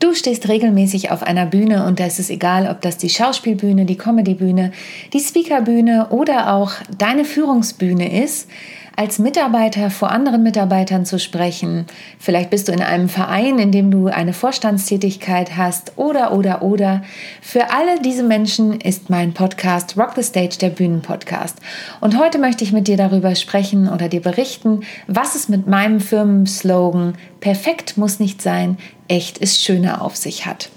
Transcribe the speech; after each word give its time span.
Du 0.00 0.14
stehst 0.14 0.48
regelmäßig 0.48 1.10
auf 1.10 1.22
einer 1.22 1.44
Bühne 1.44 1.84
und 1.84 2.00
da 2.00 2.06
ist 2.06 2.18
es 2.18 2.30
egal, 2.30 2.66
ob 2.70 2.80
das 2.80 2.96
die 2.96 3.10
Schauspielbühne, 3.10 3.84
die 3.84 3.98
Comedybühne, 3.98 4.72
die 5.12 5.20
Speakerbühne 5.20 6.08
oder 6.08 6.54
auch 6.54 6.72
deine 6.96 7.26
Führungsbühne 7.26 8.22
ist 8.24 8.48
als 8.96 9.18
Mitarbeiter 9.18 9.90
vor 9.90 10.10
anderen 10.10 10.42
Mitarbeitern 10.42 11.06
zu 11.06 11.18
sprechen. 11.18 11.86
Vielleicht 12.18 12.50
bist 12.50 12.68
du 12.68 12.72
in 12.72 12.82
einem 12.82 13.08
Verein, 13.08 13.58
in 13.58 13.72
dem 13.72 13.90
du 13.90 14.08
eine 14.08 14.32
Vorstandstätigkeit 14.32 15.56
hast 15.56 15.92
oder, 15.96 16.32
oder, 16.32 16.62
oder. 16.62 17.02
Für 17.40 17.70
alle 17.70 18.00
diese 18.04 18.22
Menschen 18.22 18.80
ist 18.80 19.08
mein 19.08 19.32
Podcast 19.32 19.96
Rock 19.96 20.12
the 20.16 20.22
Stage 20.22 20.58
der 20.60 20.70
Bühnenpodcast. 20.70 21.58
Und 22.00 22.18
heute 22.18 22.38
möchte 22.38 22.64
ich 22.64 22.72
mit 22.72 22.88
dir 22.88 22.96
darüber 22.96 23.34
sprechen 23.34 23.88
oder 23.88 24.08
dir 24.08 24.20
berichten, 24.20 24.80
was 25.06 25.34
es 25.34 25.48
mit 25.48 25.66
meinem 25.66 26.00
Firmenslogan 26.00 27.14
Perfekt 27.40 27.96
muss 27.96 28.20
nicht 28.20 28.42
sein, 28.42 28.76
echt 29.10 29.38
ist 29.38 29.62
schöner 29.62 30.02
auf 30.02 30.16
sich 30.16 30.46
hat. 30.46 30.70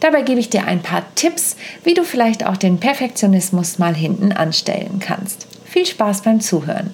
Dabei 0.00 0.22
gebe 0.22 0.40
ich 0.40 0.50
dir 0.50 0.64
ein 0.64 0.82
paar 0.82 1.04
Tipps, 1.14 1.56
wie 1.84 1.94
du 1.94 2.02
vielleicht 2.04 2.44
auch 2.44 2.56
den 2.56 2.80
Perfektionismus 2.80 3.78
mal 3.78 3.94
hinten 3.94 4.32
anstellen 4.32 4.98
kannst. 5.00 5.46
Viel 5.64 5.86
Spaß 5.86 6.22
beim 6.22 6.40
Zuhören. 6.40 6.92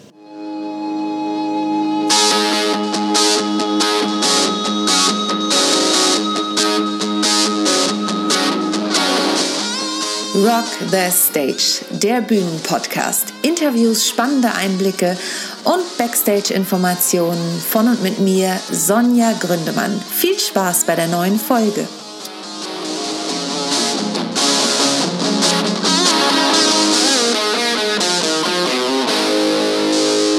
Rock 10.45 10.91
the 10.91 11.11
Stage, 11.11 11.87
der 12.03 12.21
Bühnenpodcast. 12.21 13.33
Interviews, 13.41 14.07
spannende 14.07 14.53
Einblicke 14.55 15.17
und 15.65 15.97
Backstage-Informationen 15.97 17.63
von 17.67 17.89
und 17.89 18.03
mit 18.03 18.19
mir, 18.19 18.55
Sonja 18.71 19.33
Gründemann. 19.41 19.99
Viel 19.99 20.39
Spaß 20.39 20.85
bei 20.85 20.97
der 20.97 21.07
neuen 21.07 21.39
Folge. 21.39 21.89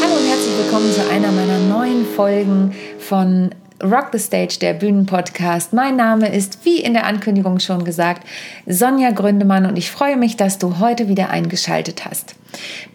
Hallo 0.04 0.16
und 0.18 0.28
herzlich 0.28 0.58
willkommen 0.60 0.94
zu 0.94 1.10
einer 1.10 1.32
meiner 1.32 1.58
neuen 1.58 2.06
Folgen 2.06 2.76
von 3.00 3.50
Rock 3.84 4.10
the 4.14 4.20
Stage, 4.20 4.58
der 4.62 4.74
Bühnenpodcast. 4.74 5.74
Mein 5.74 5.98
Name 5.98 6.34
ist, 6.34 6.64
wie 6.64 6.80
in 6.80 6.94
der 6.94 7.06
Ankündigung 7.06 7.60
schon 7.60 7.84
gesagt, 7.84 8.26
Sonja 8.66 9.12
Gründemann 9.12 9.66
und 9.66 9.78
ich 9.78 9.92
freue 9.92 10.16
mich, 10.16 10.38
dass 10.38 10.58
du 10.58 10.80
heute 10.80 11.10
wieder 11.10 11.30
eingeschaltet 11.30 12.06
hast. 12.06 12.36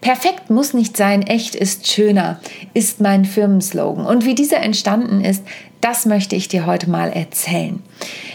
Perfekt 0.01 0.49
muss 0.49 0.73
nicht 0.73 0.97
sein, 0.97 1.21
echt 1.21 1.55
ist 1.55 1.91
schöner, 1.91 2.39
ist 2.73 3.01
mein 3.01 3.25
Firmenslogan. 3.25 4.05
Und 4.05 4.25
wie 4.25 4.35
dieser 4.35 4.61
entstanden 4.61 5.21
ist, 5.21 5.43
das 5.81 6.05
möchte 6.05 6.35
ich 6.35 6.47
dir 6.47 6.67
heute 6.67 6.89
mal 6.89 7.09
erzählen. 7.09 7.81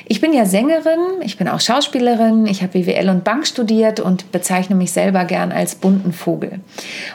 Ich 0.09 0.21
bin 0.21 0.33
ja 0.33 0.47
Sängerin, 0.47 1.21
ich 1.23 1.37
bin 1.37 1.49
auch 1.49 1.61
Schauspielerin, 1.61 2.47
ich 2.47 2.63
habe 2.63 2.79
BWL 2.79 3.09
und 3.09 3.25
Bank 3.25 3.47
studiert 3.47 3.99
und 3.99 4.31
bezeichne 4.31 4.77
mich 4.77 4.93
selber 4.93 5.25
gern 5.25 5.53
als 5.53 5.77
bunten 5.77 6.13
Vogel. 6.13 6.61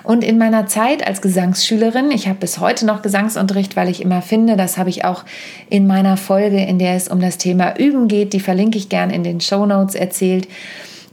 Und 0.03 0.23
in 0.23 0.37
meiner 0.37 0.67
Zeit 0.67 1.05
als 1.05 1.21
Gesangsschülerin, 1.21 2.11
ich 2.11 2.27
habe 2.27 2.39
bis 2.39 2.59
heute 2.59 2.85
noch 2.85 3.01
Gesangsunterricht, 3.01 3.75
weil 3.75 3.89
ich 3.89 4.01
immer 4.01 4.21
finde, 4.21 4.57
das 4.57 4.77
habe 4.77 4.89
ich 4.89 5.05
auch 5.05 5.23
in 5.69 5.87
meiner 5.87 6.17
Folge, 6.17 6.63
in 6.63 6.79
der 6.79 6.95
es 6.95 7.07
um 7.07 7.19
das 7.19 7.37
Thema 7.37 7.77
Üben 7.77 8.07
geht, 8.07 8.33
die 8.33 8.41
verlinke 8.41 8.77
ich 8.77 8.89
gern 8.89 9.09
in 9.09 9.23
den 9.23 9.41
Show 9.41 9.65
Notes 9.65 9.95
erzählt. 9.95 10.47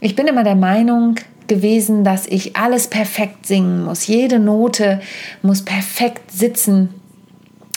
Ich 0.01 0.15
bin 0.15 0.27
immer 0.27 0.43
der 0.45 0.55
Meinung, 0.55 1.15
gewesen, 1.49 2.03
dass 2.03 2.25
ich 2.25 2.55
alles 2.55 2.87
perfekt 2.87 3.45
singen 3.45 3.83
muss. 3.83 4.07
Jede 4.07 4.39
Note 4.39 5.01
muss 5.41 5.65
perfekt 5.65 6.31
sitzen 6.31 6.89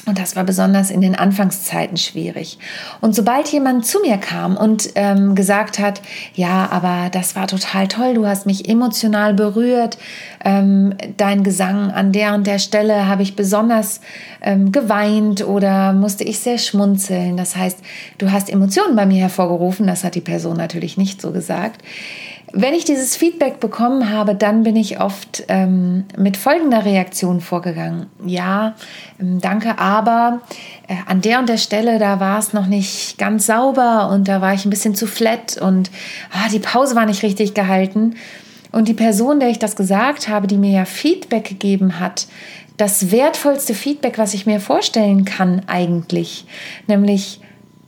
und 0.05 0.19
das 0.19 0.35
war 0.35 0.43
besonders 0.43 0.91
in 0.91 1.01
den 1.01 1.15
Anfangszeiten 1.15 1.97
schwierig. 1.97 2.59
Und 3.01 3.15
sobald 3.15 3.47
jemand 3.53 3.87
zu 3.87 4.01
mir 4.01 4.17
kam 4.17 4.57
und 4.57 4.91
ähm, 4.97 5.37
gesagt 5.37 5.79
hat, 5.79 6.03
ja, 6.35 6.69
aber 6.73 7.09
das 7.09 7.37
war 7.37 7.47
total 7.47 7.87
toll, 7.87 8.15
du 8.15 8.27
hast 8.27 8.45
mich 8.45 8.69
emotional 8.69 9.33
berührt, 9.33 9.99
ähm, 10.45 10.95
dein 11.19 11.45
Gesang 11.45 11.93
an 11.93 12.11
der 12.11 12.35
und 12.35 12.49
der 12.49 12.59
Stelle 12.59 13.07
habe 13.07 13.23
ich 13.23 13.37
besonders 13.37 14.01
ähm, 14.41 14.73
geweint 14.73 15.47
oder 15.47 15.93
musste 15.93 16.25
ich 16.25 16.41
sehr 16.41 16.59
schmunzeln. 16.59 17.37
Das 17.37 17.55
heißt, 17.55 17.79
du 18.19 18.33
hast 18.33 18.51
Emotionen 18.51 18.97
bei 18.97 19.07
mir 19.07 19.21
hervorgerufen, 19.21 19.87
das 19.87 20.03
hat 20.03 20.17
die 20.17 20.21
Person 20.21 20.57
natürlich 20.57 20.97
nicht 20.97 21.23
so 21.23 21.31
gesagt 21.31 21.81
wenn 22.53 22.75
ich 22.75 22.85
dieses 22.85 23.17
Feedback 23.17 23.61
bekommen 23.61 24.11
habe, 24.11 24.35
dann 24.35 24.63
bin 24.63 24.77
ich 24.77 25.01
oft 25.01 25.45
ähm, 25.49 26.05
mit 26.19 26.37
folgender 26.37 26.85
Reaktion 26.85 27.41
vorgegangen. 27.41 28.07
Ja, 28.25 28.75
ähm, 29.19 29.41
danke, 29.41 29.79
aber 29.79 30.43
äh, 30.87 30.95
an 31.07 31.23
der 31.23 31.39
und 31.39 31.49
der 31.49 31.57
Stelle, 31.57 31.99
da 31.99 32.21
war 32.21 32.39
es 32.39 32.53
noch 32.53 32.67
nicht 32.67 33.17
ganz 33.17 33.47
sauber 33.47 34.11
und 34.11 34.29
da 34.29 34.41
war 34.41 34.53
ich 34.53 34.67
ein 34.67 34.71
bisschen 34.71 34.95
zu 34.95 35.07
flat 35.07 35.57
und 35.57 35.91
ah, 36.31 36.49
die 36.53 36.59
Pause 36.59 36.95
war 36.95 37.07
nicht 37.07 37.23
richtig 37.23 37.55
gehalten. 37.55 38.17
Und 38.71 38.89
die 38.89 38.95
Person, 38.95 39.41
der 39.41 39.51
ich 39.51 39.59
das 39.59 39.77
gesagt 39.77 40.29
habe, 40.29 40.47
die 40.47 40.57
mir 40.57 40.71
ja 40.71 40.85
Feedback 40.85 41.45
gegeben 41.45 42.01
hat, 42.01 42.27
das 42.77 43.11
wertvollste 43.11 43.75
Feedback, 43.75 44.19
was 44.19 44.35
ich 44.35 44.47
mir 44.47 44.61
vorstellen 44.61 45.25
kann 45.25 45.63
eigentlich, 45.67 46.47
nämlich 46.87 47.41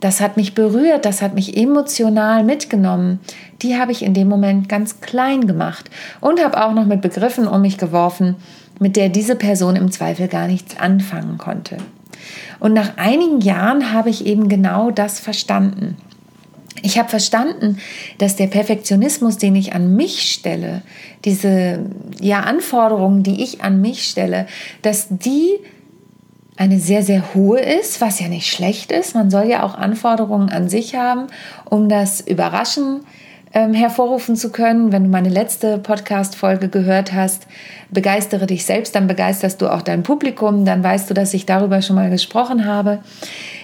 das 0.05 0.21
hat 0.21 0.37
mich 0.37 0.53
berührt, 0.53 1.03
das 1.03 1.23
hat 1.23 1.33
mich 1.33 1.57
emotional 1.57 2.43
mitgenommen. 2.43 3.19
Die 3.63 3.75
habe 3.75 3.91
ich 3.91 4.03
in 4.03 4.13
dem 4.13 4.27
Moment 4.27 4.69
ganz 4.69 5.01
klein 5.01 5.47
gemacht 5.47 5.89
und 6.21 6.39
habe 6.43 6.63
auch 6.63 6.73
noch 6.73 6.85
mit 6.85 7.01
Begriffen 7.01 7.47
um 7.47 7.61
mich 7.61 7.79
geworfen, 7.79 8.35
mit 8.79 8.97
der 8.97 9.09
diese 9.09 9.35
Person 9.35 9.75
im 9.75 9.91
Zweifel 9.91 10.27
gar 10.27 10.45
nichts 10.45 10.77
anfangen 10.77 11.39
konnte. 11.39 11.77
Und 12.59 12.73
nach 12.73 12.97
einigen 12.97 13.41
Jahren 13.41 13.93
habe 13.93 14.11
ich 14.11 14.27
eben 14.27 14.47
genau 14.47 14.91
das 14.91 15.19
verstanden. 15.19 15.97
Ich 16.83 16.99
habe 16.99 17.09
verstanden, 17.09 17.79
dass 18.19 18.35
der 18.35 18.45
Perfektionismus, 18.45 19.39
den 19.39 19.55
ich 19.55 19.73
an 19.73 19.95
mich 19.95 20.31
stelle, 20.31 20.83
diese 21.23 21.79
ja, 22.21 22.41
Anforderungen, 22.41 23.23
die 23.23 23.41
ich 23.41 23.63
an 23.63 23.81
mich 23.81 24.03
stelle, 24.03 24.45
dass 24.83 25.07
die 25.09 25.57
eine 26.57 26.79
sehr, 26.79 27.03
sehr 27.03 27.33
hohe 27.33 27.59
ist, 27.59 28.01
was 28.01 28.19
ja 28.19 28.27
nicht 28.27 28.51
schlecht 28.51 28.91
ist. 28.91 29.15
Man 29.15 29.29
soll 29.29 29.45
ja 29.45 29.63
auch 29.63 29.75
Anforderungen 29.75 30.49
an 30.49 30.69
sich 30.69 30.95
haben, 30.95 31.27
um 31.65 31.89
das 31.89 32.21
Überraschen 32.21 33.01
ähm, 33.53 33.73
hervorrufen 33.73 34.35
zu 34.35 34.51
können. 34.51 34.91
Wenn 34.91 35.05
du 35.05 35.09
meine 35.09 35.29
letzte 35.29 35.77
Podcast-Folge 35.77 36.69
gehört 36.69 37.13
hast, 37.13 37.47
begeistere 37.89 38.47
dich 38.47 38.65
selbst, 38.65 38.95
dann 38.95 39.07
begeisterst 39.07 39.61
du 39.61 39.71
auch 39.71 39.81
dein 39.81 40.03
Publikum, 40.03 40.65
dann 40.65 40.83
weißt 40.83 41.09
du, 41.09 41.13
dass 41.13 41.33
ich 41.33 41.45
darüber 41.45 41.81
schon 41.81 41.95
mal 41.95 42.09
gesprochen 42.09 42.65
habe. 42.65 42.99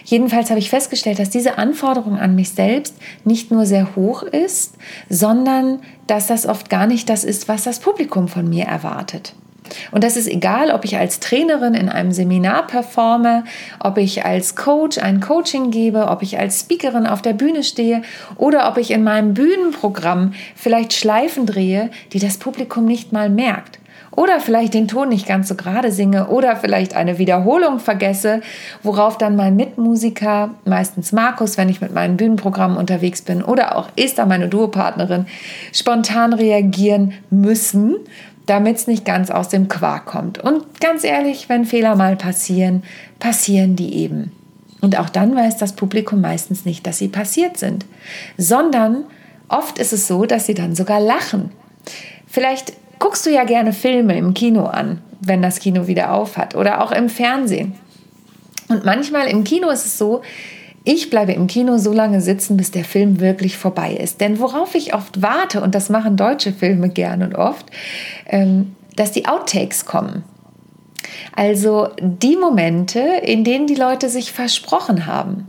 Jedenfalls 0.04 0.50
habe 0.50 0.58
ich 0.60 0.70
festgestellt, 0.70 1.18
dass 1.18 1.30
diese 1.30 1.58
Anforderung 1.58 2.18
an 2.18 2.34
mich 2.34 2.50
selbst 2.50 2.96
nicht 3.24 3.50
nur 3.50 3.66
sehr 3.66 3.94
hoch 3.94 4.22
ist, 4.22 4.74
sondern 5.08 5.80
dass 6.06 6.26
das 6.26 6.46
oft 6.46 6.68
gar 6.70 6.86
nicht 6.86 7.08
das 7.08 7.24
ist, 7.24 7.48
was 7.48 7.62
das 7.62 7.78
Publikum 7.78 8.28
von 8.28 8.48
mir 8.48 8.64
erwartet. 8.64 9.34
Und 9.90 10.04
das 10.04 10.16
ist 10.16 10.28
egal, 10.28 10.70
ob 10.70 10.84
ich 10.84 10.96
als 10.96 11.20
Trainerin 11.20 11.74
in 11.74 11.88
einem 11.88 12.12
Seminar 12.12 12.66
performe, 12.66 13.44
ob 13.80 13.98
ich 13.98 14.24
als 14.24 14.56
Coach 14.56 14.98
ein 14.98 15.20
Coaching 15.20 15.70
gebe, 15.70 16.08
ob 16.08 16.22
ich 16.22 16.38
als 16.38 16.60
Speakerin 16.60 17.06
auf 17.06 17.22
der 17.22 17.32
Bühne 17.32 17.62
stehe 17.62 18.02
oder 18.36 18.68
ob 18.68 18.78
ich 18.78 18.90
in 18.90 19.04
meinem 19.04 19.34
Bühnenprogramm 19.34 20.34
vielleicht 20.54 20.92
Schleifen 20.92 21.46
drehe, 21.46 21.90
die 22.12 22.18
das 22.18 22.38
Publikum 22.38 22.84
nicht 22.84 23.12
mal 23.12 23.30
merkt. 23.30 23.78
Oder 24.14 24.40
vielleicht 24.40 24.74
den 24.74 24.88
Ton 24.88 25.08
nicht 25.08 25.26
ganz 25.26 25.48
so 25.48 25.54
gerade 25.54 25.90
singe 25.90 26.26
oder 26.28 26.54
vielleicht 26.56 26.94
eine 26.94 27.18
Wiederholung 27.18 27.78
vergesse, 27.78 28.42
worauf 28.82 29.16
dann 29.16 29.36
mein 29.36 29.56
Mitmusiker, 29.56 30.50
meistens 30.66 31.12
Markus, 31.12 31.56
wenn 31.56 31.70
ich 31.70 31.80
mit 31.80 31.94
meinen 31.94 32.18
Bühnenprogrammen 32.18 32.76
unterwegs 32.76 33.22
bin, 33.22 33.42
oder 33.42 33.76
auch 33.76 33.88
Esther, 33.96 34.26
meine 34.26 34.48
Duopartnerin, 34.48 35.26
spontan 35.72 36.34
reagieren 36.34 37.14
müssen, 37.30 37.96
damit 38.46 38.76
es 38.76 38.86
nicht 38.86 39.04
ganz 39.04 39.30
aus 39.30 39.48
dem 39.48 39.68
Quark 39.68 40.06
kommt. 40.06 40.38
Und 40.38 40.80
ganz 40.80 41.04
ehrlich, 41.04 41.48
wenn 41.48 41.64
Fehler 41.64 41.94
mal 41.94 42.16
passieren, 42.16 42.82
passieren 43.18 43.76
die 43.76 43.94
eben. 43.94 44.32
Und 44.80 44.98
auch 44.98 45.08
dann 45.08 45.36
weiß 45.36 45.58
das 45.58 45.74
Publikum 45.74 46.20
meistens 46.20 46.64
nicht, 46.64 46.86
dass 46.86 46.98
sie 46.98 47.08
passiert 47.08 47.56
sind, 47.56 47.86
sondern 48.36 49.04
oft 49.48 49.78
ist 49.78 49.92
es 49.92 50.08
so, 50.08 50.26
dass 50.26 50.46
sie 50.46 50.54
dann 50.54 50.74
sogar 50.74 51.00
lachen. 51.00 51.52
Vielleicht 52.26 52.72
guckst 52.98 53.24
du 53.24 53.30
ja 53.30 53.44
gerne 53.44 53.72
Filme 53.72 54.16
im 54.18 54.34
Kino 54.34 54.64
an, 54.64 55.00
wenn 55.20 55.40
das 55.40 55.60
Kino 55.60 55.86
wieder 55.86 56.12
auf 56.12 56.36
hat 56.36 56.56
oder 56.56 56.82
auch 56.82 56.90
im 56.90 57.08
Fernsehen. 57.08 57.74
Und 58.68 58.84
manchmal 58.84 59.28
im 59.28 59.44
Kino 59.44 59.68
ist 59.68 59.86
es 59.86 59.98
so, 59.98 60.22
ich 60.84 61.10
bleibe 61.10 61.32
im 61.32 61.46
Kino 61.46 61.78
so 61.78 61.92
lange 61.92 62.20
sitzen, 62.20 62.56
bis 62.56 62.70
der 62.70 62.84
Film 62.84 63.20
wirklich 63.20 63.56
vorbei 63.56 63.92
ist. 63.94 64.20
Denn 64.20 64.38
worauf 64.40 64.74
ich 64.74 64.94
oft 64.94 65.22
warte, 65.22 65.62
und 65.62 65.74
das 65.74 65.88
machen 65.88 66.16
deutsche 66.16 66.52
Filme 66.52 66.88
gern 66.88 67.22
und 67.22 67.34
oft, 67.34 67.66
ähm, 68.26 68.74
dass 68.96 69.12
die 69.12 69.26
Outtakes 69.26 69.84
kommen. 69.84 70.24
Also 71.34 71.88
die 72.00 72.36
Momente, 72.36 73.00
in 73.00 73.44
denen 73.44 73.66
die 73.66 73.74
Leute 73.74 74.08
sich 74.08 74.32
versprochen 74.32 75.06
haben. 75.06 75.48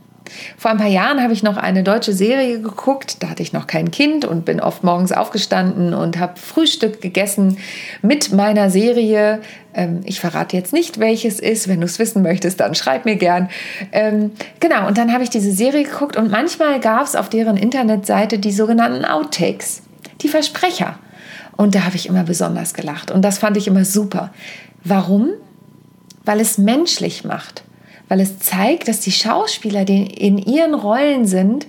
Vor 0.58 0.72
ein 0.72 0.78
paar 0.78 0.88
Jahren 0.88 1.22
habe 1.22 1.34
ich 1.34 1.44
noch 1.44 1.58
eine 1.58 1.84
deutsche 1.84 2.14
Serie 2.14 2.60
geguckt. 2.60 3.22
Da 3.22 3.30
hatte 3.30 3.44
ich 3.44 3.54
noch 3.54 3.68
kein 3.68 3.92
Kind 3.92 4.26
und 4.26 4.46
bin 4.46 4.60
oft 4.60 4.84
morgens 4.84 5.12
aufgestanden 5.12 5.94
und 5.94 6.20
habe 6.20 6.40
Frühstück 6.40 7.02
gegessen 7.02 7.58
mit 8.02 8.32
meiner 8.32 8.70
Serie. 8.70 9.42
Ähm, 9.74 10.02
ich 10.06 10.20
verrate 10.20 10.56
jetzt 10.56 10.74
nicht, 10.74 11.00
welches 11.00 11.40
ist. 11.40 11.68
Wenn 11.68 11.82
du 11.82 11.86
es 11.86 12.00
wissen 12.00 12.22
möchtest, 12.22 12.60
dann 12.60 12.76
schreib 12.76 13.06
mir 13.06 13.16
gern. 13.16 13.50
Ähm, 13.92 14.32
genau, 14.60 14.88
und 14.88 14.98
dann 14.98 15.14
habe 15.14 15.24
ich 15.24 15.30
diese 15.30 15.52
Serie 15.52 15.84
geguckt 15.84 16.18
und 16.18 16.32
manchmal 16.32 16.80
gab 16.80 17.04
es 17.04 17.16
auf 17.16 17.30
deren 17.30 17.58
Internetseite 17.58 18.40
die 18.40 18.52
sogenannten 18.52 19.06
Outtakes, 19.06 19.84
die 20.22 20.30
Versprecher. 20.30 20.98
Und 21.56 21.76
da 21.76 21.86
habe 21.86 21.96
ich 21.96 22.08
immer 22.08 22.24
besonders 22.24 22.74
gelacht. 22.74 23.12
Und 23.12 23.22
das 23.22 23.38
fand 23.38 23.58
ich 23.58 23.68
immer 23.68 23.86
super. 23.86 24.34
Warum? 24.84 25.30
Weil 26.26 26.40
es 26.40 26.58
menschlich 26.58 27.24
macht 27.24 27.64
weil 28.14 28.20
es 28.20 28.38
zeigt, 28.38 28.88
dass 28.88 29.00
die 29.00 29.12
Schauspieler, 29.12 29.86
die 29.86 30.06
in 30.06 30.38
ihren 30.38 30.76
Rollen 30.76 31.26
sind, 31.26 31.66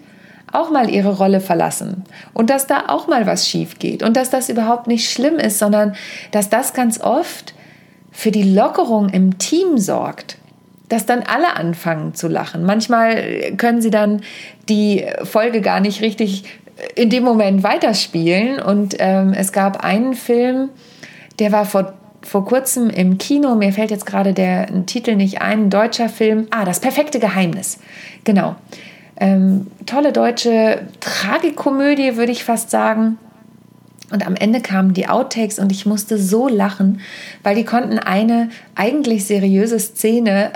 auch 0.53 0.71
mal 0.71 0.91
ihre 0.91 1.17
Rolle 1.17 1.41
verlassen 1.41 2.05
und 2.35 2.51
dass 2.51 2.67
da 2.67 2.85
auch 2.89 3.09
mal 3.09 3.27
was 3.27 3.49
schief 3.49 3.79
geht 3.79 4.03
und 4.03 4.15
dass 4.15 4.29
das 4.29 4.51
überhaupt 4.51 4.87
nicht 4.87 5.11
schlimm 5.11 5.37
ist, 5.37 5.59
sondern 5.59 5.95
dass 6.33 6.51
das 6.51 6.75
ganz 6.75 7.01
oft 7.01 7.55
für 8.13 8.31
die 8.31 8.43
Lockerung 8.43 9.09
im 9.09 9.39
Team 9.39 9.79
sorgt, 9.79 10.37
dass 10.91 11.07
dann 11.07 11.23
alle 11.23 11.57
anfangen 11.57 12.13
zu 12.13 12.29
lachen. 12.29 12.63
Manchmal 12.67 13.55
können 13.57 13.81
sie 13.81 13.91
dann 13.91 14.21
die 14.69 15.07
Folge 15.23 15.63
gar 15.63 15.81
nicht 15.81 16.03
richtig 16.03 16.45
in 16.95 17.09
dem 17.09 17.25
Moment 17.25 17.63
weiterspielen 17.63 18.61
und 18.61 18.97
ähm, 18.99 19.33
es 19.33 19.51
gab 19.51 19.83
einen 19.83 20.13
Film, 20.13 20.69
der 21.39 21.53
war 21.53 21.65
vor 21.65 21.95
vor 22.25 22.45
kurzem 22.45 22.91
im 22.91 23.19
Kino, 23.19 23.55
mir 23.55 23.73
fällt 23.73 23.91
jetzt 23.91 24.07
gerade 24.07 24.33
der 24.33 24.87
Titel 24.87 25.15
nicht 25.15 25.41
ein, 25.41 25.65
ein 25.65 25.71
deutscher 25.71 26.09
Film, 26.09 26.47
ah, 26.51 26.65
das 26.65 26.81
perfekte 26.81 27.21
Geheimnis. 27.21 27.79
Genau. 28.25 28.57
Ähm, 29.17 29.69
tolle 29.87 30.13
deutsche 30.13 30.83
Tragikomödie, 31.01 32.17
würde 32.17 32.33
ich 32.33 32.45
fast 32.45 32.71
sagen. 32.71 33.19
Und 34.11 34.27
am 34.27 34.35
Ende 34.37 34.61
kamen 34.61 34.95
die 34.95 35.09
Outtakes 35.09 35.59
und 35.59 35.73
ich 35.73 35.87
musste 35.87 36.19
so 36.19 36.49
lachen, 36.49 37.01
weil 37.43 37.55
die 37.55 37.65
konnten 37.65 37.99
eine 37.99 38.51
eigentlich 38.75 39.25
seriöse 39.25 39.79
Szene 39.79 40.53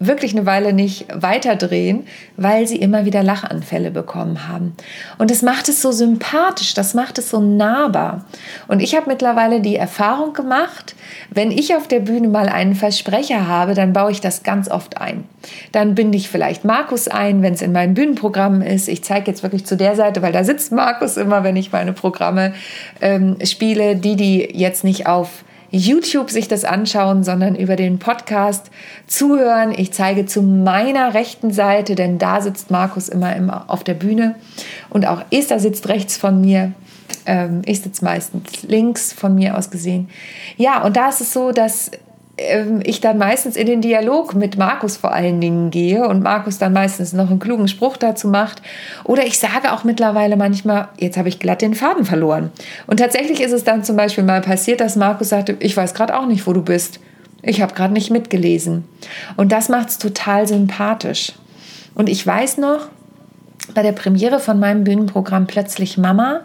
wirklich 0.00 0.34
eine 0.34 0.46
Weile 0.46 0.72
nicht 0.72 1.06
weiterdrehen, 1.14 2.06
weil 2.38 2.66
sie 2.66 2.76
immer 2.76 3.04
wieder 3.04 3.22
Lachanfälle 3.22 3.90
bekommen 3.90 4.48
haben. 4.48 4.74
Und 5.18 5.30
das 5.30 5.42
macht 5.42 5.68
es 5.68 5.82
so 5.82 5.92
sympathisch, 5.92 6.72
das 6.72 6.94
macht 6.94 7.18
es 7.18 7.28
so 7.28 7.38
nahbar. 7.38 8.24
Und 8.66 8.80
ich 8.80 8.96
habe 8.96 9.10
mittlerweile 9.10 9.60
die 9.60 9.76
Erfahrung 9.76 10.32
gemacht, 10.32 10.96
wenn 11.28 11.50
ich 11.50 11.76
auf 11.76 11.86
der 11.86 12.00
Bühne 12.00 12.28
mal 12.28 12.48
einen 12.48 12.74
Versprecher 12.74 13.46
habe, 13.46 13.74
dann 13.74 13.92
baue 13.92 14.10
ich 14.10 14.22
das 14.22 14.42
ganz 14.42 14.70
oft 14.70 14.98
ein. 14.98 15.24
Dann 15.72 15.94
binde 15.94 16.16
ich 16.16 16.30
vielleicht 16.30 16.64
Markus 16.64 17.06
ein, 17.06 17.42
wenn 17.42 17.52
es 17.52 17.62
in 17.62 17.72
meinem 17.72 17.92
Bühnenprogramm 17.92 18.62
ist. 18.62 18.88
Ich 18.88 19.04
zeige 19.04 19.30
jetzt 19.30 19.42
wirklich 19.42 19.66
zu 19.66 19.76
der 19.76 19.96
Seite, 19.96 20.22
weil 20.22 20.32
da 20.32 20.44
sitzt 20.44 20.72
Markus 20.72 21.18
immer, 21.18 21.44
wenn 21.44 21.56
ich 21.56 21.72
meine 21.72 21.92
Programme 21.92 22.54
ähm, 23.02 23.36
spiele. 23.44 23.96
Die, 23.96 24.16
die 24.16 24.48
jetzt 24.54 24.82
nicht 24.82 25.06
auf 25.06 25.44
YouTube 25.70 26.30
sich 26.30 26.48
das 26.48 26.64
anschauen, 26.64 27.22
sondern 27.24 27.54
über 27.54 27.76
den 27.76 27.98
Podcast 27.98 28.70
zuhören. 29.06 29.72
Ich 29.76 29.92
zeige 29.92 30.26
zu 30.26 30.42
meiner 30.42 31.14
rechten 31.14 31.52
Seite, 31.52 31.94
denn 31.94 32.18
da 32.18 32.40
sitzt 32.40 32.70
Markus 32.70 33.08
immer, 33.08 33.34
immer 33.36 33.64
auf 33.68 33.84
der 33.84 33.94
Bühne 33.94 34.34
und 34.88 35.06
auch 35.06 35.22
Esther 35.30 35.60
sitzt 35.60 35.88
rechts 35.88 36.16
von 36.16 36.40
mir. 36.40 36.72
Ähm, 37.26 37.62
ich 37.64 37.82
sitze 37.82 38.04
meistens 38.04 38.62
links 38.62 39.12
von 39.12 39.34
mir 39.34 39.56
aus 39.56 39.70
gesehen. 39.70 40.08
Ja, 40.56 40.82
und 40.82 40.96
da 40.96 41.08
ist 41.08 41.20
es 41.20 41.32
so, 41.32 41.52
dass 41.52 41.90
ich 42.84 43.00
dann 43.00 43.18
meistens 43.18 43.56
in 43.56 43.66
den 43.66 43.80
Dialog 43.82 44.34
mit 44.34 44.56
Markus 44.56 44.96
vor 44.96 45.12
allen 45.12 45.40
Dingen 45.40 45.70
gehe 45.70 46.08
und 46.08 46.22
Markus 46.22 46.58
dann 46.58 46.72
meistens 46.72 47.12
noch 47.12 47.28
einen 47.28 47.38
klugen 47.38 47.68
Spruch 47.68 47.96
dazu 47.96 48.28
macht. 48.28 48.62
Oder 49.04 49.26
ich 49.26 49.38
sage 49.38 49.72
auch 49.72 49.84
mittlerweile 49.84 50.36
manchmal, 50.36 50.88
jetzt 50.98 51.18
habe 51.18 51.28
ich 51.28 51.38
glatt 51.38 51.62
den 51.62 51.74
Faden 51.74 52.04
verloren. 52.04 52.50
Und 52.86 52.98
tatsächlich 52.98 53.40
ist 53.40 53.52
es 53.52 53.64
dann 53.64 53.84
zum 53.84 53.96
Beispiel 53.96 54.24
mal 54.24 54.40
passiert, 54.40 54.80
dass 54.80 54.96
Markus 54.96 55.28
sagte, 55.28 55.56
ich 55.60 55.76
weiß 55.76 55.94
gerade 55.94 56.18
auch 56.18 56.26
nicht, 56.26 56.46
wo 56.46 56.52
du 56.52 56.62
bist. 56.62 57.00
Ich 57.42 57.60
habe 57.60 57.74
gerade 57.74 57.92
nicht 57.92 58.10
mitgelesen. 58.10 58.84
Und 59.36 59.52
das 59.52 59.68
macht 59.68 59.90
es 59.90 59.98
total 59.98 60.46
sympathisch. 60.46 61.32
Und 61.94 62.08
ich 62.08 62.26
weiß 62.26 62.58
noch, 62.58 62.88
bei 63.74 63.82
der 63.82 63.92
Premiere 63.92 64.40
von 64.40 64.58
meinem 64.58 64.84
Bühnenprogramm 64.84 65.46
Plötzlich 65.46 65.98
Mama 65.98 66.40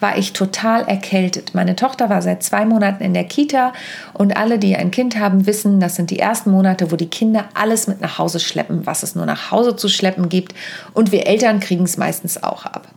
war 0.00 0.16
ich 0.16 0.32
total 0.32 0.86
erkältet. 0.86 1.54
Meine 1.54 1.76
Tochter 1.76 2.08
war 2.10 2.22
seit 2.22 2.42
zwei 2.42 2.64
Monaten 2.64 3.02
in 3.02 3.14
der 3.14 3.24
Kita 3.24 3.72
und 4.14 4.36
alle, 4.36 4.58
die 4.58 4.76
ein 4.76 4.90
Kind 4.90 5.18
haben, 5.18 5.46
wissen, 5.46 5.80
das 5.80 5.96
sind 5.96 6.10
die 6.10 6.18
ersten 6.18 6.50
Monate, 6.50 6.90
wo 6.90 6.96
die 6.96 7.08
Kinder 7.08 7.44
alles 7.54 7.86
mit 7.88 8.00
nach 8.00 8.18
Hause 8.18 8.40
schleppen, 8.40 8.86
was 8.86 9.02
es 9.02 9.14
nur 9.14 9.26
nach 9.26 9.50
Hause 9.50 9.76
zu 9.76 9.88
schleppen 9.88 10.28
gibt. 10.28 10.54
Und 10.94 11.12
wir 11.12 11.26
Eltern 11.26 11.60
kriegen 11.60 11.84
es 11.84 11.96
meistens 11.96 12.42
auch 12.42 12.64
ab. 12.64 12.88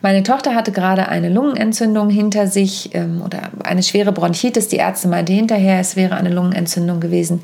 Meine 0.00 0.22
Tochter 0.22 0.54
hatte 0.54 0.72
gerade 0.72 1.08
eine 1.08 1.28
Lungenentzündung 1.28 2.10
hinter 2.10 2.46
sich 2.46 2.94
ähm, 2.94 3.22
oder 3.22 3.50
eine 3.64 3.82
schwere 3.82 4.12
Bronchitis. 4.12 4.68
Die 4.68 4.76
Ärzte 4.76 5.08
meinte 5.08 5.32
hinterher, 5.32 5.80
es 5.80 5.96
wäre 5.96 6.16
eine 6.16 6.30
Lungenentzündung 6.30 7.00
gewesen. 7.00 7.42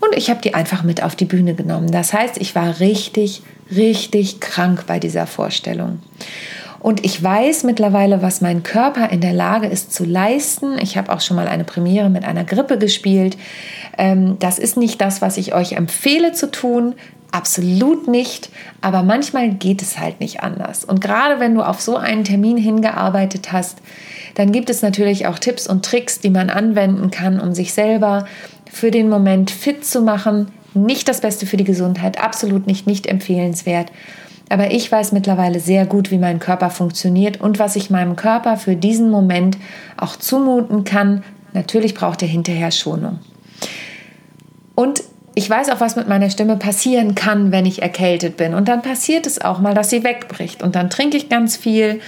Und 0.00 0.16
ich 0.16 0.30
habe 0.30 0.40
die 0.42 0.54
einfach 0.54 0.82
mit 0.82 1.02
auf 1.02 1.16
die 1.16 1.24
Bühne 1.24 1.54
genommen. 1.54 1.90
Das 1.90 2.12
heißt, 2.12 2.38
ich 2.38 2.54
war 2.54 2.80
richtig, 2.80 3.42
richtig 3.74 4.40
krank 4.40 4.84
bei 4.86 4.98
dieser 4.98 5.26
Vorstellung. 5.26 6.00
Und 6.86 7.04
ich 7.04 7.20
weiß 7.20 7.64
mittlerweile, 7.64 8.22
was 8.22 8.40
mein 8.40 8.62
Körper 8.62 9.10
in 9.10 9.20
der 9.20 9.32
Lage 9.32 9.66
ist 9.66 9.92
zu 9.92 10.04
leisten. 10.04 10.78
Ich 10.80 10.96
habe 10.96 11.12
auch 11.12 11.20
schon 11.20 11.36
mal 11.36 11.48
eine 11.48 11.64
Premiere 11.64 12.10
mit 12.10 12.24
einer 12.24 12.44
Grippe 12.44 12.78
gespielt. 12.78 13.36
Ähm, 13.98 14.36
das 14.38 14.58
ist 14.60 14.76
nicht 14.76 15.00
das, 15.00 15.20
was 15.20 15.36
ich 15.36 15.52
euch 15.52 15.72
empfehle 15.72 16.32
zu 16.32 16.50
tun. 16.50 16.94
Absolut 17.32 18.06
nicht. 18.06 18.50
Aber 18.82 19.02
manchmal 19.02 19.50
geht 19.50 19.82
es 19.82 19.98
halt 19.98 20.20
nicht 20.20 20.44
anders. 20.44 20.84
Und 20.84 21.00
gerade 21.00 21.40
wenn 21.40 21.54
du 21.54 21.62
auf 21.62 21.80
so 21.80 21.96
einen 21.96 22.22
Termin 22.22 22.56
hingearbeitet 22.56 23.50
hast, 23.50 23.78
dann 24.36 24.52
gibt 24.52 24.70
es 24.70 24.82
natürlich 24.82 25.26
auch 25.26 25.38
Tipps 25.38 25.66
und 25.66 25.84
Tricks, 25.84 26.20
die 26.20 26.30
man 26.30 26.50
anwenden 26.50 27.10
kann, 27.10 27.40
um 27.40 27.52
sich 27.52 27.72
selber 27.72 28.26
für 28.70 28.90
den 28.90 29.08
Moment 29.08 29.50
fit 29.50 29.84
zu 29.84 30.02
machen. 30.02 30.52
Nicht 30.76 31.08
das 31.08 31.20
Beste 31.20 31.46
für 31.46 31.56
die 31.56 31.64
Gesundheit, 31.64 32.20
absolut 32.20 32.66
nicht, 32.66 32.86
nicht 32.86 33.06
empfehlenswert. 33.06 33.90
Aber 34.48 34.70
ich 34.70 34.90
weiß 34.90 35.12
mittlerweile 35.12 35.58
sehr 35.58 35.86
gut, 35.86 36.10
wie 36.10 36.18
mein 36.18 36.38
Körper 36.38 36.70
funktioniert 36.70 37.40
und 37.40 37.58
was 37.58 37.74
ich 37.74 37.90
meinem 37.90 38.14
Körper 38.14 38.56
für 38.56 38.76
diesen 38.76 39.10
Moment 39.10 39.58
auch 39.96 40.16
zumuten 40.16 40.84
kann. 40.84 41.24
Natürlich 41.52 41.94
braucht 41.94 42.22
er 42.22 42.28
hinterher 42.28 42.70
Schonung. 42.70 43.18
Und 44.74 45.02
ich 45.34 45.50
weiß 45.50 45.70
auch, 45.70 45.80
was 45.80 45.96
mit 45.96 46.08
meiner 46.08 46.30
Stimme 46.30 46.56
passieren 46.56 47.14
kann, 47.14 47.50
wenn 47.50 47.66
ich 47.66 47.82
erkältet 47.82 48.36
bin. 48.36 48.54
Und 48.54 48.68
dann 48.68 48.82
passiert 48.82 49.26
es 49.26 49.40
auch 49.40 49.58
mal, 49.58 49.74
dass 49.74 49.90
sie 49.90 50.04
wegbricht. 50.04 50.62
Und 50.62 50.76
dann 50.76 50.90
trinke 50.90 51.16
ich 51.16 51.28
ganz 51.28 51.56
viel. 51.56 52.00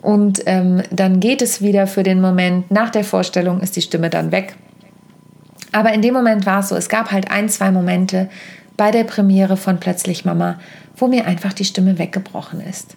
Und 0.00 0.42
ähm, 0.46 0.82
dann 0.90 1.18
geht 1.18 1.42
es 1.42 1.60
wieder 1.60 1.86
für 1.86 2.02
den 2.02 2.20
Moment. 2.20 2.70
Nach 2.70 2.90
der 2.90 3.04
Vorstellung 3.04 3.60
ist 3.60 3.76
die 3.76 3.82
Stimme 3.82 4.10
dann 4.10 4.32
weg. 4.32 4.54
Aber 5.74 5.92
in 5.92 6.02
dem 6.02 6.14
Moment 6.14 6.46
war 6.46 6.60
es 6.60 6.68
so, 6.68 6.76
es 6.76 6.88
gab 6.88 7.10
halt 7.10 7.32
ein, 7.32 7.48
zwei 7.48 7.72
Momente 7.72 8.28
bei 8.76 8.92
der 8.92 9.02
Premiere 9.02 9.56
von 9.56 9.80
Plötzlich 9.80 10.24
Mama, 10.24 10.60
wo 10.96 11.08
mir 11.08 11.26
einfach 11.26 11.52
die 11.52 11.64
Stimme 11.64 11.98
weggebrochen 11.98 12.60
ist. 12.60 12.96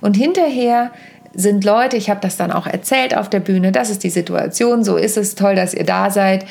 Und 0.00 0.16
hinterher 0.16 0.92
sind 1.34 1.64
Leute, 1.64 1.96
ich 1.96 2.10
habe 2.10 2.20
das 2.20 2.36
dann 2.36 2.52
auch 2.52 2.68
erzählt 2.68 3.16
auf 3.16 3.28
der 3.28 3.40
Bühne, 3.40 3.72
das 3.72 3.90
ist 3.90 4.04
die 4.04 4.10
Situation, 4.10 4.84
so 4.84 4.96
ist 4.96 5.16
es, 5.16 5.34
toll, 5.34 5.56
dass 5.56 5.74
ihr 5.74 5.84
da 5.84 6.10
seid. 6.10 6.44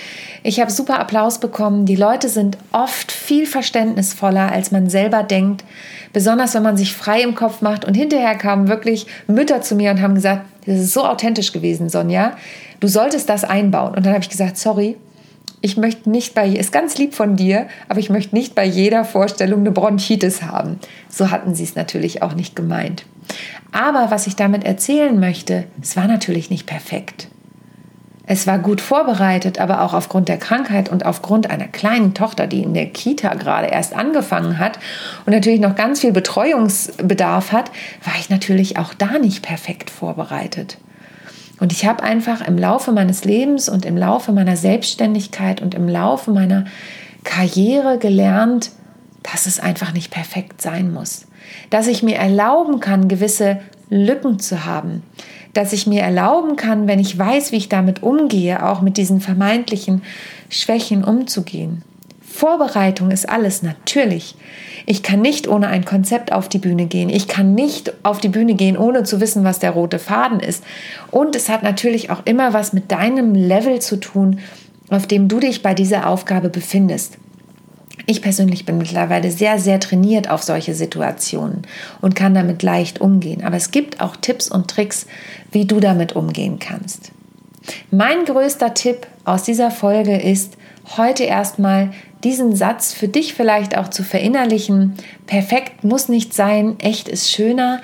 Ich 0.43 0.59
habe 0.59 0.71
super 0.71 0.99
Applaus 0.99 1.39
bekommen. 1.39 1.85
Die 1.85 1.95
Leute 1.95 2.27
sind 2.27 2.57
oft 2.73 3.09
viel 3.09 3.45
verständnisvoller, 3.45 4.51
als 4.51 4.71
man 4.71 4.89
selber 4.89 5.23
denkt, 5.23 5.63
besonders 6.11 6.53
wenn 6.53 6.63
man 6.63 6.75
sich 6.75 6.93
frei 6.93 7.21
im 7.21 7.33
Kopf 7.33 7.61
macht. 7.61 7.85
Und 7.85 7.93
hinterher 7.93 8.35
kamen 8.35 8.67
wirklich 8.67 9.07
Mütter 9.27 9.61
zu 9.61 9.75
mir 9.75 9.91
und 9.91 10.01
haben 10.01 10.15
gesagt, 10.15 10.41
das 10.65 10.79
ist 10.79 10.93
so 10.93 11.05
authentisch 11.05 11.53
gewesen, 11.53 11.87
Sonja, 11.87 12.33
du 12.81 12.89
solltest 12.89 13.29
das 13.29 13.45
einbauen. 13.45 13.95
Und 13.95 14.05
dann 14.05 14.13
habe 14.13 14.23
ich 14.23 14.29
gesagt, 14.29 14.57
sorry, 14.57 14.97
ich 15.61 15.77
möchte 15.77 16.09
nicht 16.09 16.33
bei, 16.33 16.47
ist 16.47 16.71
ganz 16.71 16.97
lieb 16.97 17.13
von 17.13 17.35
dir, 17.35 17.67
aber 17.87 17.99
ich 17.99 18.09
möchte 18.09 18.35
nicht 18.35 18.55
bei 18.55 18.65
jeder 18.65 19.05
Vorstellung 19.05 19.61
eine 19.61 19.71
Bronchitis 19.71 20.41
haben. 20.41 20.79
So 21.07 21.29
hatten 21.29 21.53
sie 21.53 21.63
es 21.63 21.75
natürlich 21.75 22.23
auch 22.23 22.33
nicht 22.33 22.55
gemeint. 22.55 23.05
Aber 23.71 24.09
was 24.09 24.27
ich 24.27 24.35
damit 24.35 24.63
erzählen 24.63 25.19
möchte, 25.19 25.65
es 25.81 25.95
war 25.95 26.07
natürlich 26.07 26.49
nicht 26.49 26.65
perfekt. 26.65 27.27
Es 28.25 28.47
war 28.47 28.59
gut 28.59 28.81
vorbereitet, 28.81 29.59
aber 29.59 29.81
auch 29.81 29.93
aufgrund 29.93 30.29
der 30.29 30.37
Krankheit 30.37 30.89
und 30.89 31.05
aufgrund 31.05 31.49
einer 31.49 31.67
kleinen 31.67 32.13
Tochter, 32.13 32.47
die 32.47 32.63
in 32.63 32.73
der 32.73 32.87
Kita 32.87 33.33
gerade 33.33 33.67
erst 33.67 33.93
angefangen 33.93 34.57
hat 34.57 34.79
und 35.25 35.33
natürlich 35.33 35.59
noch 35.59 35.75
ganz 35.75 35.99
viel 35.99 36.11
Betreuungsbedarf 36.11 37.51
hat, 37.51 37.71
war 38.03 38.13
ich 38.19 38.29
natürlich 38.29 38.77
auch 38.77 38.93
da 38.93 39.19
nicht 39.19 39.41
perfekt 39.41 39.89
vorbereitet. 39.89 40.77
Und 41.61 41.71
ich 41.71 41.85
habe 41.85 42.01
einfach 42.01 42.41
im 42.41 42.57
Laufe 42.57 42.91
meines 42.91 43.23
Lebens 43.23 43.69
und 43.69 43.85
im 43.85 43.95
Laufe 43.95 44.31
meiner 44.31 44.57
Selbstständigkeit 44.57 45.61
und 45.61 45.75
im 45.75 45.87
Laufe 45.87 46.31
meiner 46.31 46.65
Karriere 47.23 47.99
gelernt, 47.99 48.71
dass 49.21 49.45
es 49.45 49.59
einfach 49.59 49.93
nicht 49.93 50.09
perfekt 50.09 50.59
sein 50.59 50.91
muss. 50.91 51.27
Dass 51.69 51.85
ich 51.85 52.01
mir 52.01 52.15
erlauben 52.15 52.79
kann, 52.79 53.07
gewisse 53.07 53.59
Lücken 53.91 54.39
zu 54.39 54.65
haben. 54.65 55.03
Dass 55.53 55.71
ich 55.71 55.85
mir 55.85 56.01
erlauben 56.01 56.55
kann, 56.55 56.87
wenn 56.87 56.97
ich 56.97 57.15
weiß, 57.15 57.51
wie 57.51 57.57
ich 57.57 57.69
damit 57.69 58.01
umgehe, 58.01 58.65
auch 58.65 58.81
mit 58.81 58.97
diesen 58.97 59.21
vermeintlichen 59.21 60.01
Schwächen 60.49 61.03
umzugehen. 61.03 61.83
Vorbereitung 62.31 63.11
ist 63.11 63.29
alles, 63.29 63.61
natürlich. 63.61 64.35
Ich 64.85 65.03
kann 65.03 65.21
nicht 65.21 65.47
ohne 65.47 65.67
ein 65.67 65.85
Konzept 65.85 66.31
auf 66.31 66.49
die 66.49 66.57
Bühne 66.57 66.85
gehen. 66.85 67.09
Ich 67.09 67.27
kann 67.27 67.53
nicht 67.53 67.93
auf 68.03 68.19
die 68.19 68.29
Bühne 68.29 68.55
gehen, 68.55 68.77
ohne 68.77 69.03
zu 69.03 69.21
wissen, 69.21 69.43
was 69.43 69.59
der 69.59 69.71
rote 69.71 69.99
Faden 69.99 70.39
ist. 70.39 70.63
Und 71.11 71.35
es 71.35 71.49
hat 71.49 71.61
natürlich 71.61 72.09
auch 72.09 72.25
immer 72.25 72.53
was 72.53 72.73
mit 72.73 72.91
deinem 72.91 73.35
Level 73.35 73.79
zu 73.79 73.97
tun, 73.97 74.39
auf 74.89 75.07
dem 75.07 75.27
du 75.27 75.39
dich 75.39 75.61
bei 75.61 75.73
dieser 75.73 76.07
Aufgabe 76.07 76.49
befindest. 76.49 77.17
Ich 78.07 78.21
persönlich 78.21 78.65
bin 78.65 78.77
mittlerweile 78.77 79.29
sehr, 79.29 79.59
sehr 79.59 79.79
trainiert 79.79 80.29
auf 80.29 80.41
solche 80.41 80.73
Situationen 80.73 81.61
und 82.01 82.15
kann 82.15 82.33
damit 82.33 82.63
leicht 82.63 82.99
umgehen. 82.99 83.43
Aber 83.43 83.57
es 83.57 83.71
gibt 83.71 84.01
auch 84.01 84.15
Tipps 84.15 84.49
und 84.49 84.69
Tricks, 84.69 85.05
wie 85.51 85.65
du 85.65 85.79
damit 85.79 86.15
umgehen 86.15 86.57
kannst. 86.59 87.11
Mein 87.91 88.25
größter 88.25 88.73
Tipp 88.73 89.07
aus 89.25 89.43
dieser 89.43 89.71
Folge 89.71 90.17
ist, 90.17 90.57
heute 90.97 91.23
erstmal 91.23 91.91
diesen 92.23 92.55
Satz 92.55 92.93
für 92.93 93.07
dich 93.07 93.33
vielleicht 93.33 93.77
auch 93.77 93.89
zu 93.89 94.03
verinnerlichen. 94.03 94.95
Perfekt 95.27 95.83
muss 95.83 96.09
nicht 96.09 96.33
sein, 96.33 96.79
echt 96.79 97.07
ist 97.07 97.31
schöner, 97.31 97.81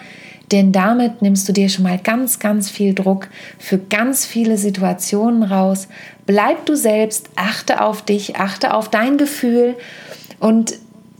denn 0.51 0.71
damit 0.71 1.21
nimmst 1.21 1.47
du 1.49 1.53
dir 1.53 1.69
schon 1.69 1.83
mal 1.83 1.97
ganz, 1.97 2.39
ganz 2.39 2.69
viel 2.69 2.93
Druck 2.93 3.27
für 3.59 3.77
ganz 3.77 4.25
viele 4.25 4.57
Situationen 4.57 5.43
raus. 5.43 5.87
Bleib 6.25 6.65
du 6.65 6.75
selbst, 6.75 7.29
achte 7.35 7.81
auf 7.81 8.01
dich, 8.01 8.37
achte 8.37 8.73
auf 8.73 8.89
dein 8.89 9.17
Gefühl 9.17 9.75
und 10.39 10.75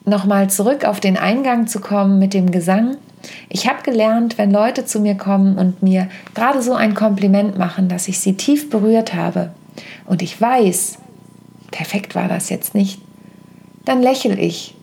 nochmal 0.06 0.50
zurück 0.50 0.86
auf 0.86 1.00
den 1.00 1.18
Eingang 1.18 1.68
zu 1.68 1.82
kommen 1.82 2.20
mit 2.20 2.34
dem 2.34 2.52
Gesang. 2.52 2.98
Ich 3.50 3.68
habe 3.68 3.84
gelernt, 3.84 4.38
wenn 4.38 4.52
Leute 4.52 4.86
zu 4.86 5.00
mir 5.00 5.16
kommen 5.16 5.58
und 5.58 5.82
mir 5.82 6.10
gerade 6.34 6.62
so 6.62 6.74
ein 6.74 6.94
Kompliment 6.94 7.58
machen, 7.58 7.90
dass 7.90 8.08
ich 8.08 8.20
sie 8.20 8.36
tief 8.36 8.70
berührt 8.70 9.14
habe 9.14 9.52
und 10.06 10.22
ich 10.22 10.40
weiß, 10.40 10.98
perfekt 11.72 12.16
war 12.16 12.28
das 12.28 12.50
jetzt 12.50 12.76
nicht, 12.76 13.02
dann 13.86 14.02
lächle 14.02 14.36
ich 14.36 14.76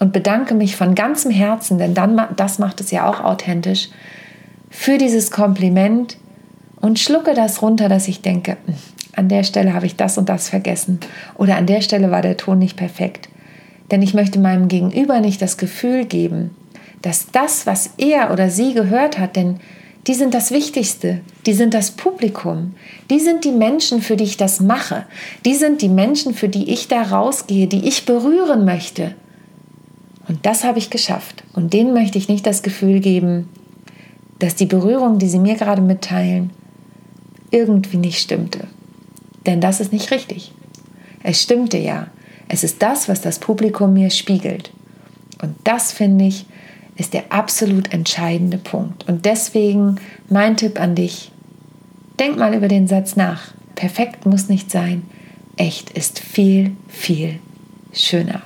und 0.00 0.12
bedanke 0.12 0.54
mich 0.54 0.76
von 0.76 0.94
ganzem 0.94 1.30
Herzen, 1.30 1.78
denn 1.78 1.94
dann, 1.94 2.20
das 2.36 2.58
macht 2.58 2.80
es 2.80 2.90
ja 2.90 3.08
auch 3.08 3.20
authentisch, 3.20 3.88
für 4.70 4.98
dieses 4.98 5.30
Kompliment 5.30 6.16
und 6.80 6.98
schlucke 6.98 7.34
das 7.34 7.62
runter, 7.62 7.88
dass 7.88 8.08
ich 8.08 8.22
denke, 8.22 8.56
hm, 8.66 8.74
an 9.14 9.28
der 9.28 9.44
Stelle 9.44 9.74
habe 9.74 9.86
ich 9.86 9.96
das 9.96 10.18
und 10.18 10.28
das 10.28 10.48
vergessen 10.48 10.98
oder 11.36 11.56
an 11.56 11.66
der 11.66 11.82
Stelle 11.82 12.10
war 12.10 12.22
der 12.22 12.36
Ton 12.36 12.58
nicht 12.58 12.76
perfekt. 12.76 13.28
Denn 13.90 14.00
ich 14.00 14.14
möchte 14.14 14.38
meinem 14.38 14.68
Gegenüber 14.68 15.20
nicht 15.20 15.42
das 15.42 15.58
Gefühl 15.58 16.06
geben, 16.06 16.56
dass 17.02 17.26
das, 17.32 17.66
was 17.66 17.90
er 17.98 18.32
oder 18.32 18.48
sie 18.48 18.74
gehört 18.74 19.18
hat, 19.18 19.36
denn 19.36 19.60
die 20.06 20.14
sind 20.14 20.34
das 20.34 20.50
Wichtigste, 20.50 21.20
die 21.46 21.52
sind 21.52 21.74
das 21.74 21.92
Publikum, 21.92 22.74
die 23.10 23.20
sind 23.20 23.44
die 23.44 23.52
Menschen, 23.52 24.02
für 24.02 24.16
die 24.16 24.24
ich 24.24 24.36
das 24.36 24.58
mache, 24.60 25.06
die 25.44 25.54
sind 25.54 25.80
die 25.80 25.88
Menschen, 25.88 26.34
für 26.34 26.48
die 26.48 26.72
ich 26.72 26.88
da 26.88 27.02
rausgehe, 27.02 27.68
die 27.68 27.86
ich 27.86 28.04
berühren 28.04 28.64
möchte. 28.64 29.14
Und 30.26 30.44
das 30.46 30.64
habe 30.64 30.78
ich 30.78 30.90
geschafft. 30.90 31.44
Und 31.52 31.72
denen 31.72 31.92
möchte 31.92 32.18
ich 32.18 32.28
nicht 32.28 32.46
das 32.46 32.62
Gefühl 32.62 33.00
geben, 33.00 33.48
dass 34.38 34.54
die 34.54 34.66
Berührung, 34.66 35.18
die 35.18 35.28
sie 35.28 35.38
mir 35.38 35.54
gerade 35.54 35.82
mitteilen, 35.82 36.50
irgendwie 37.50 37.96
nicht 37.96 38.18
stimmte. 38.18 38.66
Denn 39.46 39.60
das 39.60 39.80
ist 39.80 39.92
nicht 39.92 40.10
richtig. 40.10 40.52
Es 41.22 41.42
stimmte 41.42 41.78
ja. 41.78 42.08
Es 42.48 42.64
ist 42.64 42.82
das, 42.82 43.08
was 43.08 43.20
das 43.20 43.38
Publikum 43.38 43.92
mir 43.92 44.10
spiegelt. 44.10 44.72
Und 45.40 45.54
das 45.64 45.92
finde 45.92 46.24
ich, 46.26 46.46
ist 46.96 47.14
der 47.14 47.24
absolut 47.30 47.92
entscheidende 47.92 48.58
Punkt. 48.58 49.08
Und 49.08 49.24
deswegen 49.24 49.96
mein 50.28 50.56
Tipp 50.56 50.80
an 50.80 50.94
dich, 50.94 51.30
denk 52.18 52.36
mal 52.36 52.54
über 52.54 52.68
den 52.68 52.86
Satz 52.86 53.16
nach. 53.16 53.52
Perfekt 53.74 54.26
muss 54.26 54.48
nicht 54.48 54.70
sein. 54.70 55.02
Echt 55.56 55.90
ist 55.90 56.18
viel, 56.18 56.72
viel 56.88 57.38
schöner. 57.92 58.42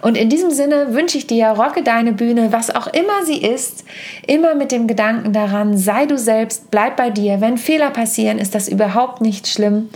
Und 0.00 0.16
in 0.16 0.28
diesem 0.28 0.50
Sinne 0.50 0.94
wünsche 0.94 1.18
ich 1.18 1.26
dir, 1.26 1.48
rocke 1.48 1.82
deine 1.82 2.12
Bühne, 2.12 2.52
was 2.52 2.74
auch 2.74 2.88
immer 2.88 3.24
sie 3.24 3.38
ist, 3.38 3.84
immer 4.26 4.54
mit 4.54 4.72
dem 4.72 4.86
Gedanken 4.86 5.32
daran, 5.32 5.76
sei 5.76 6.06
du 6.06 6.18
selbst, 6.18 6.70
bleib 6.70 6.96
bei 6.96 7.10
dir. 7.10 7.40
Wenn 7.40 7.58
Fehler 7.58 7.90
passieren, 7.90 8.38
ist 8.38 8.54
das 8.54 8.68
überhaupt 8.68 9.20
nicht 9.20 9.46
schlimm. 9.46 9.88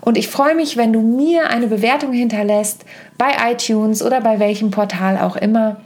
Und 0.00 0.18
ich 0.18 0.28
freue 0.28 0.56
mich, 0.56 0.76
wenn 0.76 0.92
du 0.92 1.00
mir 1.00 1.48
eine 1.48 1.68
Bewertung 1.68 2.12
hinterlässt 2.12 2.84
bei 3.18 3.30
iTunes 3.52 4.02
oder 4.02 4.20
bei 4.20 4.40
welchem 4.40 4.72
Portal 4.72 5.18
auch 5.18 5.36
immer 5.36 5.80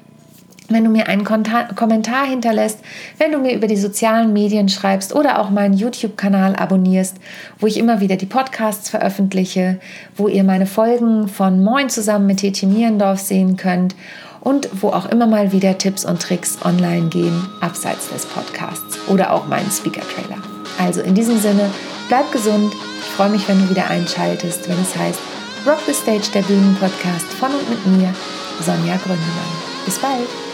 wenn 0.68 0.84
du 0.84 0.90
mir 0.90 1.08
einen 1.08 1.24
Kommentar 1.24 2.26
hinterlässt, 2.26 2.80
wenn 3.18 3.32
du 3.32 3.38
mir 3.38 3.54
über 3.54 3.66
die 3.66 3.76
sozialen 3.76 4.32
Medien 4.32 4.68
schreibst 4.68 5.14
oder 5.14 5.40
auch 5.40 5.50
meinen 5.50 5.74
YouTube-Kanal 5.74 6.56
abonnierst, 6.56 7.16
wo 7.58 7.66
ich 7.66 7.78
immer 7.78 8.00
wieder 8.00 8.16
die 8.16 8.26
Podcasts 8.26 8.90
veröffentliche, 8.90 9.78
wo 10.16 10.28
ihr 10.28 10.44
meine 10.44 10.66
Folgen 10.66 11.28
von 11.28 11.62
Moin 11.62 11.88
zusammen 11.88 12.26
mit 12.26 12.38
Teti 12.38 12.66
Mierendorf 12.66 13.20
sehen 13.20 13.56
könnt 13.56 13.94
und 14.40 14.68
wo 14.80 14.90
auch 14.90 15.06
immer 15.06 15.26
mal 15.26 15.52
wieder 15.52 15.76
Tipps 15.76 16.04
und 16.04 16.22
Tricks 16.22 16.58
online 16.64 17.08
gehen, 17.08 17.48
abseits 17.60 18.08
des 18.10 18.26
Podcasts 18.26 18.98
oder 19.08 19.32
auch 19.32 19.46
meinen 19.46 19.70
Speaker-Trailer. 19.70 20.40
Also 20.78 21.00
in 21.00 21.14
diesem 21.14 21.38
Sinne, 21.38 21.70
bleib 22.08 22.30
gesund. 22.32 22.72
Ich 23.00 23.06
freue 23.16 23.30
mich, 23.30 23.48
wenn 23.48 23.60
du 23.60 23.70
wieder 23.70 23.88
einschaltest, 23.88 24.68
wenn 24.68 24.80
es 24.80 24.96
heißt 24.96 25.20
Rock 25.66 25.80
the 25.86 25.92
Stage, 25.92 26.30
der 26.32 26.42
Bühnen-Podcast 26.42 27.26
von 27.40 27.50
und 27.50 27.68
mit 27.68 27.98
mir, 27.98 28.14
Sonja 28.60 28.96
Gründemann. 28.98 29.50
Bis 29.84 29.98
bald! 29.98 30.45